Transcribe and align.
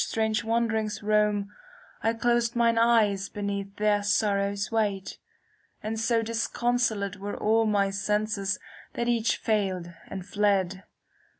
5° 0.01 0.15
CANZONIERE 0.15 1.45
I 2.01 2.13
closed 2.15 2.55
mine 2.55 2.79
eyes 2.79 3.29
beneath 3.29 3.75
their 3.75 4.01
sorrow's 4.01 4.71
weight; 4.71 5.19
And 5.83 5.99
so 5.99 6.23
disconsolate 6.23 7.17
Were 7.17 7.37
all 7.37 7.67
my 7.67 7.91
senses 7.91 8.57
that 8.93 9.07
each 9.07 9.37
failed 9.37 9.93
and 10.07 10.25
fled. 10.25 10.85